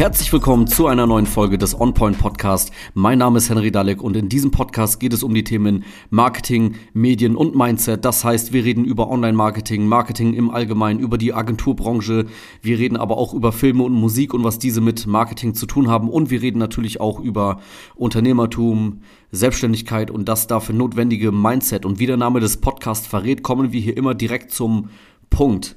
[0.00, 2.72] Herzlich willkommen zu einer neuen Folge des OnPoint Podcast.
[2.94, 6.76] Mein Name ist Henry Dalek und in diesem Podcast geht es um die Themen Marketing,
[6.94, 8.02] Medien und Mindset.
[8.02, 12.24] Das heißt, wir reden über Online-Marketing, Marketing im Allgemeinen, über die Agenturbranche.
[12.62, 15.88] Wir reden aber auch über Filme und Musik und was diese mit Marketing zu tun
[15.88, 16.08] haben.
[16.08, 17.60] Und wir reden natürlich auch über
[17.94, 21.84] Unternehmertum, Selbstständigkeit und das dafür notwendige Mindset.
[21.84, 24.88] Und wie der Name des Podcasts verrät, kommen wir hier immer direkt zum
[25.28, 25.76] Punkt.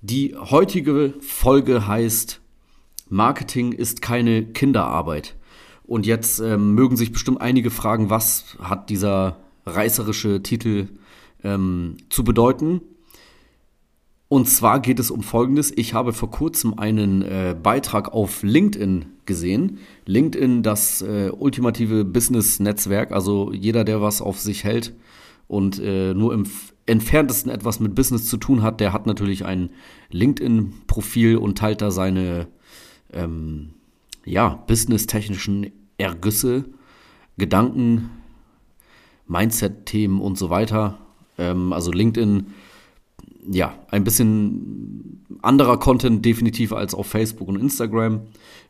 [0.00, 2.40] Die heutige Folge heißt
[3.08, 5.36] Marketing ist keine Kinderarbeit.
[5.84, 10.88] Und jetzt ähm, mögen sich bestimmt einige fragen, was hat dieser reißerische Titel
[11.42, 12.82] ähm, zu bedeuten?
[14.28, 15.72] Und zwar geht es um Folgendes.
[15.74, 19.78] Ich habe vor kurzem einen äh, Beitrag auf LinkedIn gesehen.
[20.04, 23.10] LinkedIn, das äh, ultimative Business-Netzwerk.
[23.10, 24.94] Also jeder, der was auf sich hält
[25.46, 26.44] und äh, nur im
[26.84, 29.70] entferntesten etwas mit Business zu tun hat, der hat natürlich ein
[30.10, 32.48] LinkedIn-Profil und teilt da seine
[33.12, 33.70] ähm,
[34.24, 36.64] ja, businesstechnischen Ergüsse,
[37.36, 38.10] Gedanken,
[39.26, 40.98] Mindset-Themen und so weiter.
[41.38, 42.46] Ähm, also LinkedIn,
[43.50, 48.22] ja, ein bisschen anderer Content definitiv als auf Facebook und Instagram.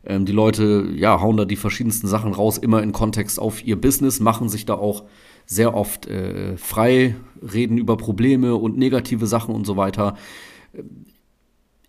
[0.05, 3.79] Ähm, die Leute, ja, hauen da die verschiedensten Sachen raus, immer in Kontext auf ihr
[3.79, 5.05] Business, machen sich da auch
[5.45, 10.15] sehr oft äh, frei, reden über Probleme und negative Sachen und so weiter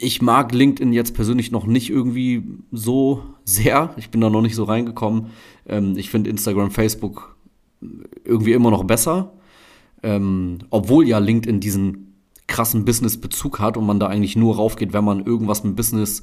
[0.03, 3.95] ich mag LinkedIn jetzt persönlich noch nicht irgendwie so sehr.
[3.98, 5.27] Ich bin da noch nicht so reingekommen.
[5.67, 7.37] Ähm, ich finde Instagram, Facebook
[8.25, 9.34] irgendwie immer noch besser.
[10.03, 12.15] Ähm, obwohl ja LinkedIn diesen
[12.47, 16.23] krassen Business-Bezug hat und man da eigentlich nur raufgeht, wenn man irgendwas mit Business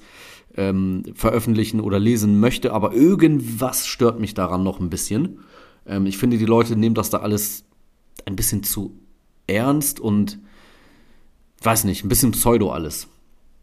[0.56, 2.74] ähm, veröffentlichen oder lesen möchte.
[2.74, 5.42] Aber irgendwas stört mich daran noch ein bisschen.
[5.86, 7.64] Ähm, ich finde, die Leute nehmen das da alles
[8.26, 8.98] ein bisschen zu
[9.46, 10.40] ernst und
[11.62, 13.08] weiß nicht, ein bisschen pseudo alles.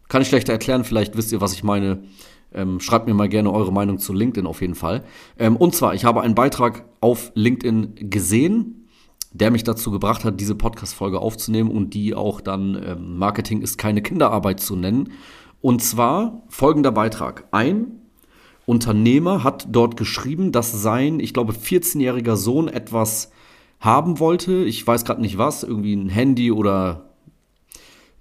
[0.08, 2.04] Kann ich schlechter erklären, vielleicht wisst ihr, was ich meine.
[2.52, 5.02] Ähm, schreibt mir mal gerne eure Meinung zu LinkedIn auf jeden Fall.
[5.38, 8.86] Ähm, und zwar, ich habe einen Beitrag auf LinkedIn gesehen,
[9.32, 13.76] der mich dazu gebracht hat, diese Podcast-Folge aufzunehmen und die auch dann ähm, Marketing ist
[13.76, 15.10] keine Kinderarbeit zu nennen.
[15.60, 17.48] Und zwar folgender Beitrag.
[17.50, 17.86] Ein
[18.66, 23.30] Unternehmer hat dort geschrieben, dass sein, ich glaube, 14-jähriger Sohn etwas
[23.80, 24.64] haben wollte.
[24.64, 27.03] Ich weiß gerade nicht was, irgendwie ein Handy oder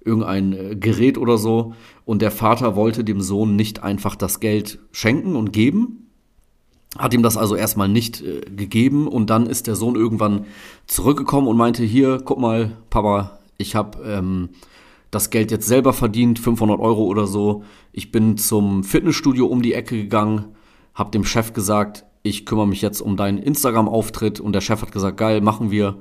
[0.05, 1.73] irgendein äh, Gerät oder so.
[2.05, 6.09] Und der Vater wollte dem Sohn nicht einfach das Geld schenken und geben.
[6.97, 10.45] Hat ihm das also erstmal nicht äh, gegeben und dann ist der Sohn irgendwann
[10.85, 14.49] zurückgekommen und meinte, hier, guck mal, Papa, ich habe ähm,
[15.09, 17.63] das Geld jetzt selber verdient, 500 Euro oder so.
[17.91, 20.45] Ich bin zum Fitnessstudio um die Ecke gegangen,
[20.93, 24.91] habe dem Chef gesagt, ich kümmere mich jetzt um deinen Instagram-Auftritt und der Chef hat
[24.91, 25.97] gesagt, geil, machen wir.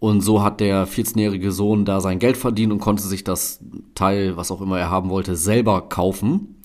[0.00, 3.60] Und so hat der 14-jährige Sohn da sein Geld verdient und konnte sich das
[3.94, 6.62] Teil, was auch immer er haben wollte, selber kaufen.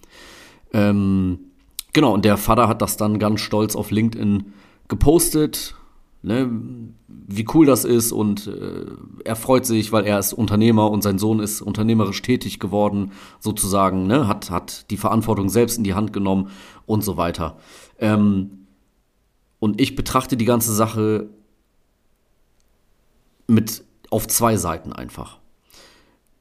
[0.72, 1.40] Ähm,
[1.92, 4.54] genau, und der Vater hat das dann ganz stolz auf LinkedIn
[4.88, 5.76] gepostet,
[6.22, 6.50] ne,
[7.08, 8.86] wie cool das ist und äh,
[9.26, 14.08] er freut sich, weil er ist Unternehmer und sein Sohn ist unternehmerisch tätig geworden, sozusagen,
[14.08, 16.50] ne, hat, hat die Verantwortung selbst in die Hand genommen
[16.86, 17.58] und so weiter.
[18.00, 18.68] Ähm,
[19.60, 21.30] und ich betrachte die ganze Sache
[23.48, 25.40] mit auf zwei Seiten einfach.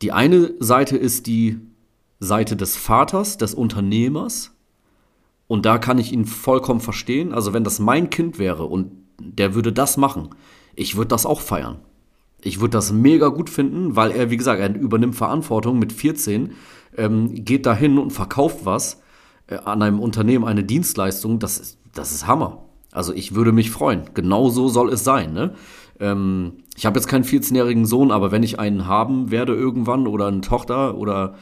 [0.03, 1.59] Die eine Seite ist die
[2.21, 4.53] Seite des Vaters, des Unternehmers.
[5.47, 7.33] Und da kann ich ihn vollkommen verstehen.
[7.33, 10.31] Also wenn das mein Kind wäre und der würde das machen,
[10.75, 11.79] ich würde das auch feiern.
[12.41, 16.53] Ich würde das mega gut finden, weil er, wie gesagt, er übernimmt Verantwortung mit 14,
[16.97, 19.01] ähm, geht dahin und verkauft was
[19.47, 21.39] äh, an einem Unternehmen, eine Dienstleistung.
[21.39, 22.65] Das ist, das ist Hammer.
[22.93, 24.11] Also ich würde mich freuen.
[24.15, 25.33] Genau so soll es sein.
[25.33, 25.55] Ne?
[26.01, 30.27] Ähm, ich habe jetzt keinen 14-jährigen Sohn, aber wenn ich einen haben werde irgendwann oder
[30.27, 31.35] eine Tochter oder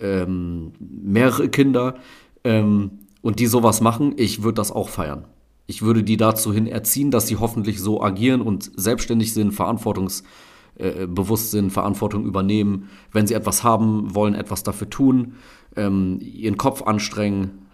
[0.00, 1.96] ähm, mehrere Kinder
[2.44, 2.90] ähm,
[3.22, 5.24] und die sowas machen, ich würde das auch feiern.
[5.66, 11.50] Ich würde die dazu hin erziehen, dass sie hoffentlich so agieren und selbstständig sind, verantwortungsbewusst
[11.50, 15.34] sind, Verantwortung übernehmen, wenn sie etwas haben wollen, etwas dafür tun,
[15.76, 17.66] ähm, ihren Kopf anstrengen,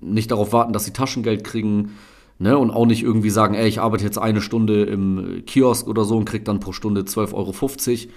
[0.00, 1.96] nicht darauf warten, dass sie Taschengeld kriegen,
[2.40, 2.56] Ne?
[2.56, 6.16] Und auch nicht irgendwie sagen, ey, ich arbeite jetzt eine Stunde im Kiosk oder so
[6.16, 8.12] und krieg dann pro Stunde 12,50 Euro.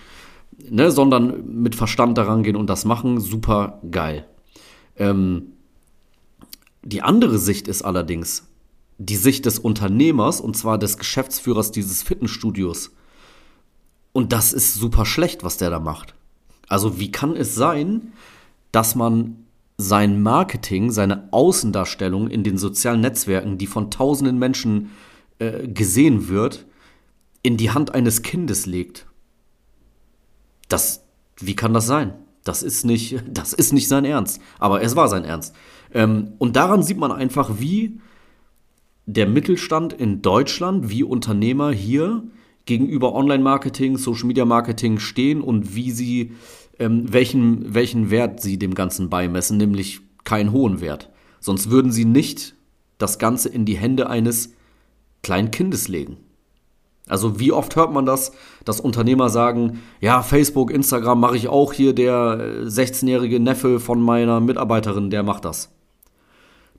[0.71, 0.91] Ne?
[0.91, 4.25] Sondern mit Verstand daran gehen und das machen, super geil.
[4.95, 5.47] Ähm,
[6.83, 8.47] die andere Sicht ist allerdings
[8.97, 12.91] die Sicht des Unternehmers und zwar des Geschäftsführers dieses Fitnessstudios.
[14.13, 16.15] Und das ist super schlecht, was der da macht.
[16.69, 18.13] Also wie kann es sein,
[18.71, 19.42] dass man
[19.77, 24.91] sein Marketing, seine Außendarstellung in den sozialen Netzwerken, die von tausenden Menschen
[25.39, 26.65] äh, gesehen wird,
[27.41, 29.07] in die Hand eines Kindes legt.
[30.69, 31.03] Das,
[31.37, 32.13] wie kann das sein?
[32.43, 34.41] Das ist nicht, das ist nicht sein Ernst.
[34.59, 35.55] Aber es war sein Ernst.
[35.93, 37.99] Ähm, und daran sieht man einfach, wie
[39.05, 42.23] der Mittelstand in Deutschland, wie Unternehmer hier
[42.65, 46.33] gegenüber Online-Marketing, Social-Media-Marketing stehen und wie sie,
[46.79, 51.09] ähm, welchen, welchen Wert sie dem Ganzen beimessen, nämlich keinen hohen Wert.
[51.39, 52.55] Sonst würden sie nicht
[52.97, 54.53] das Ganze in die Hände eines
[55.21, 56.17] kleinen Kindes legen.
[57.07, 58.31] Also wie oft hört man das,
[58.63, 64.39] dass Unternehmer sagen, ja, Facebook, Instagram mache ich auch hier, der 16-jährige Neffe von meiner
[64.39, 65.69] Mitarbeiterin, der macht das.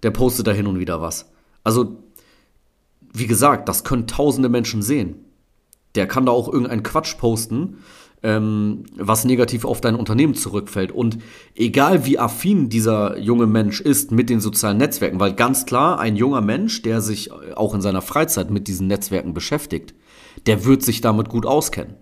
[0.03, 1.31] Der postet da hin und wieder was.
[1.63, 1.99] Also,
[3.13, 5.17] wie gesagt, das können tausende Menschen sehen.
[5.95, 7.79] Der kann da auch irgendeinen Quatsch posten,
[8.23, 10.91] ähm, was negativ auf dein Unternehmen zurückfällt.
[10.91, 11.19] Und
[11.55, 16.17] egal wie affin dieser junge Mensch ist mit den sozialen Netzwerken, weil ganz klar, ein
[16.17, 19.95] junger Mensch, der sich auch in seiner Freizeit mit diesen Netzwerken beschäftigt,
[20.47, 21.97] der wird sich damit gut auskennen.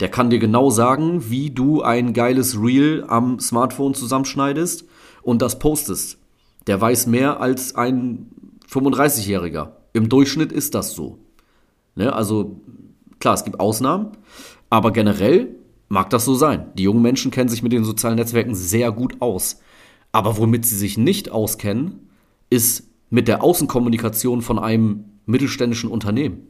[0.00, 4.84] Der kann dir genau sagen, wie du ein geiles Reel am Smartphone zusammenschneidest
[5.22, 6.18] und das postest.
[6.66, 8.30] Der weiß mehr als ein
[8.70, 9.72] 35-Jähriger.
[9.92, 11.18] Im Durchschnitt ist das so.
[11.94, 12.12] Ne?
[12.12, 12.60] Also
[13.20, 14.12] klar, es gibt Ausnahmen,
[14.70, 15.54] aber generell
[15.88, 16.72] mag das so sein.
[16.74, 19.60] Die jungen Menschen kennen sich mit den sozialen Netzwerken sehr gut aus.
[20.12, 22.08] Aber womit sie sich nicht auskennen,
[22.50, 26.48] ist mit der Außenkommunikation von einem mittelständischen Unternehmen.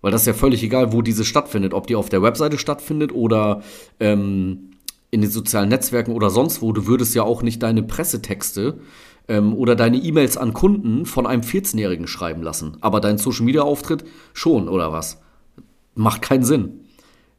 [0.00, 1.74] Weil das ist ja völlig egal, wo diese stattfindet.
[1.74, 3.62] Ob die auf der Webseite stattfindet oder
[4.00, 4.70] ähm,
[5.12, 6.72] in den sozialen Netzwerken oder sonst wo.
[6.72, 8.80] Du würdest ja auch nicht deine Pressetexte
[9.28, 12.78] ähm, oder deine E-Mails an Kunden von einem 14-Jährigen schreiben lassen.
[12.80, 15.20] Aber dein Social-Media-Auftritt schon, oder was?
[15.94, 16.80] Macht keinen Sinn.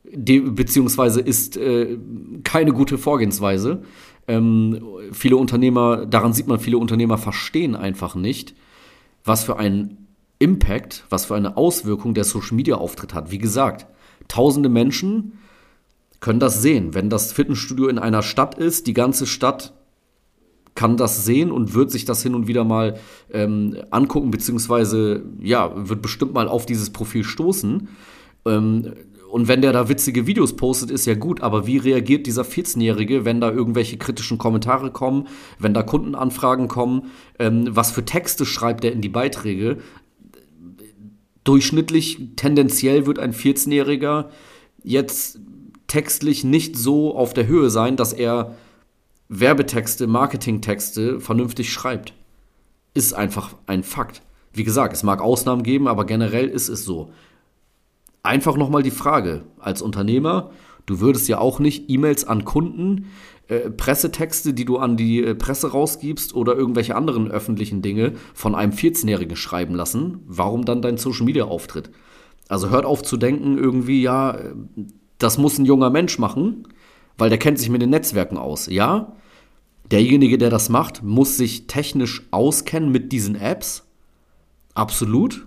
[0.04, 1.98] De beziehungsweise ist äh,
[2.44, 3.82] keine gute Vorgehensweise.
[4.28, 4.80] Ähm,
[5.12, 8.54] viele Unternehmer, daran sieht man, viele Unternehmer verstehen einfach nicht,
[9.24, 10.06] was für ein
[10.38, 13.32] Impact, was für eine Auswirkung der Social Media Auftritt hat.
[13.32, 13.88] Wie gesagt,
[14.28, 15.40] tausende Menschen
[16.24, 16.94] können das sehen.
[16.96, 19.74] Wenn das Fitnessstudio in einer Stadt ist, die ganze Stadt
[20.74, 22.98] kann das sehen und wird sich das hin und wieder mal
[23.32, 27.90] ähm, angucken, beziehungsweise ja, wird bestimmt mal auf dieses Profil stoßen.
[28.46, 28.94] Ähm,
[29.30, 33.26] und wenn der da witzige Videos postet, ist ja gut, aber wie reagiert dieser 14-Jährige,
[33.26, 35.28] wenn da irgendwelche kritischen Kommentare kommen,
[35.60, 39.78] wenn da Kundenanfragen kommen, ähm, was für Texte schreibt er in die Beiträge?
[41.44, 44.30] durchschnittlich, tendenziell wird ein 14-Jähriger
[44.84, 45.40] jetzt
[45.94, 48.56] textlich nicht so auf der Höhe sein, dass er
[49.30, 52.16] Werbetexte, Marketingtexte vernünftig schreibt.
[52.96, 54.24] Ist einfach ein Fakt.
[54.54, 57.12] Wie gesagt, es mag Ausnahmen geben, aber generell ist es so.
[58.24, 60.50] Einfach nochmal die Frage, als Unternehmer,
[60.88, 63.12] du würdest ja auch nicht E-Mails an Kunden
[63.48, 68.56] äh, Pressetexte, die du an die äh, Presse rausgibst oder irgendwelche anderen öffentlichen Dinge von
[68.56, 71.92] einem 14-Jährigen schreiben lassen, warum dann dein Social-Media-Auftritt?
[72.48, 74.40] Also hört auf zu denken, irgendwie, ja,
[75.24, 76.68] das muss ein junger Mensch machen,
[77.18, 78.68] weil der kennt sich mit den Netzwerken aus.
[78.68, 79.14] Ja,
[79.90, 83.84] derjenige, der das macht, muss sich technisch auskennen mit diesen Apps.
[84.74, 85.46] Absolut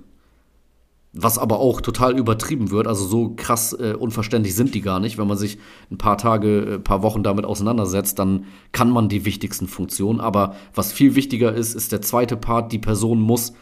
[1.19, 2.87] was aber auch total übertrieben wird.
[2.87, 5.17] Also so krass äh, unverständlich sind die gar nicht.
[5.17, 5.59] Wenn man sich
[5.91, 10.21] ein paar Tage, ein äh, paar Wochen damit auseinandersetzt, dann kann man die wichtigsten Funktionen.
[10.21, 12.71] Aber was viel wichtiger ist, ist der zweite Part.
[12.71, 13.55] Die Person muss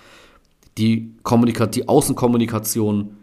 [0.78, 3.16] die, Kommunikat die Außenkommunikation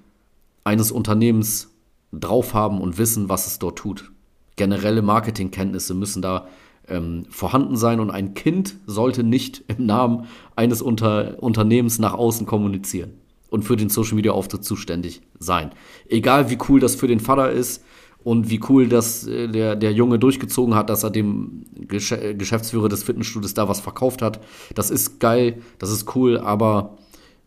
[0.63, 1.70] eines Unternehmens
[2.11, 4.11] drauf haben und wissen, was es dort tut.
[4.56, 6.47] Generelle Marketingkenntnisse müssen da
[6.87, 10.25] ähm, vorhanden sein und ein Kind sollte nicht im Namen
[10.56, 13.13] eines Unter Unternehmens nach außen kommunizieren
[13.49, 15.71] und für den Social Media Auftritt zuständig sein.
[16.07, 17.83] Egal wie cool das für den Vater ist
[18.23, 22.89] und wie cool das äh, der, der Junge durchgezogen hat, dass er dem Gesch Geschäftsführer
[22.89, 24.41] des Fitnessstudios da was verkauft hat.
[24.75, 26.97] Das ist geil, das ist cool, aber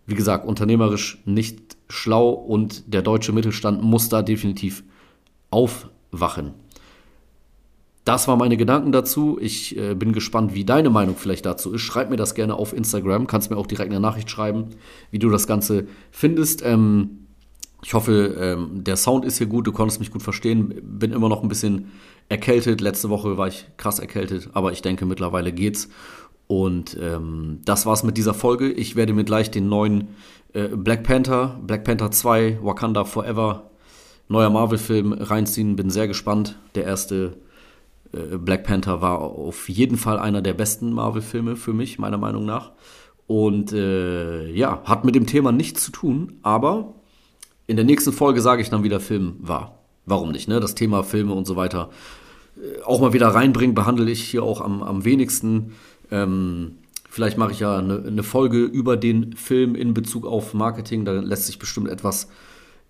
[0.06, 4.84] wie gesagt, unternehmerisch nicht schlau und der deutsche Mittelstand muss da definitiv
[5.50, 6.54] aufwachen.
[8.04, 9.38] Das waren meine Gedanken dazu.
[9.40, 11.80] Ich äh, bin gespannt, wie deine Meinung vielleicht dazu ist.
[11.80, 13.26] Schreib mir das gerne auf Instagram.
[13.26, 14.70] Kannst mir auch direkt eine Nachricht schreiben,
[15.10, 16.62] wie du das Ganze findest.
[16.62, 17.24] Ähm,
[17.82, 19.66] ich hoffe, ähm, der Sound ist hier gut.
[19.66, 20.74] Du konntest mich gut verstehen.
[20.82, 21.92] Bin immer noch ein bisschen
[22.28, 22.82] erkältet.
[22.82, 25.88] Letzte Woche war ich krass erkältet, aber ich denke, mittlerweile geht's.
[26.54, 28.70] Und ähm, das war's mit dieser Folge.
[28.70, 30.10] Ich werde mir gleich den neuen
[30.52, 33.70] äh, Black Panther, Black Panther 2, Wakanda Forever,
[34.28, 35.74] neuer Marvel-Film reinziehen.
[35.74, 36.56] Bin sehr gespannt.
[36.76, 37.38] Der erste
[38.12, 42.44] äh, Black Panther war auf jeden Fall einer der besten Marvel-Filme für mich, meiner Meinung
[42.44, 42.70] nach.
[43.26, 46.94] Und äh, ja, hat mit dem Thema nichts zu tun, aber
[47.66, 49.80] in der nächsten Folge sage ich dann, wie der Film war.
[50.06, 50.60] Warum nicht, ne?
[50.60, 51.90] Das Thema Filme und so weiter
[52.56, 55.72] äh, auch mal wieder reinbringen, behandle ich hier auch am, am wenigsten.
[56.14, 56.76] Ähm,
[57.10, 61.10] vielleicht mache ich ja eine, eine Folge über den Film in Bezug auf Marketing, da
[61.12, 62.28] lässt sich bestimmt etwas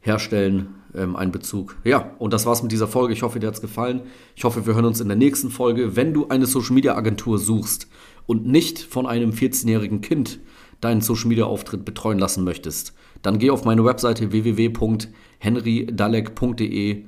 [0.02, 1.76] herstellen, ähm, einen Bezug.
[1.84, 3.14] Ja, und das war's mit dieser Folge.
[3.14, 4.02] Ich hoffe, dir hat's gefallen.
[4.36, 5.96] Ich hoffe, wir hören uns in der nächsten Folge.
[5.96, 7.88] Wenn du eine Social Media Agentur suchst
[8.26, 10.40] und nicht von einem 14-jährigen Kind
[10.82, 17.04] deinen Social Media Auftritt betreuen lassen möchtest, dann geh auf meine Webseite www.henrydalek.de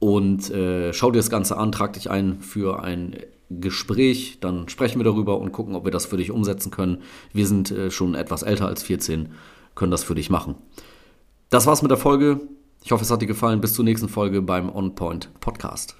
[0.00, 3.14] und äh, schau dir das Ganze an, trag dich ein für ein
[3.50, 7.02] Gespräch, dann sprechen wir darüber und gucken, ob wir das für dich umsetzen können.
[7.32, 9.30] Wir sind äh, schon etwas älter als 14,
[9.74, 10.56] können das für dich machen.
[11.50, 12.40] Das war's mit der Folge.
[12.82, 13.60] Ich hoffe, es hat dir gefallen.
[13.60, 15.96] Bis zur nächsten Folge beim On Point Podcast.